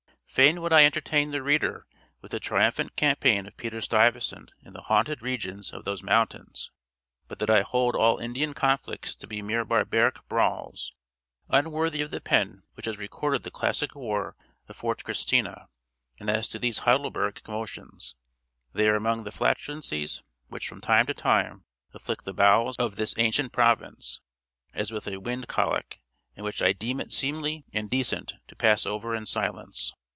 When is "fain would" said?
0.33-0.71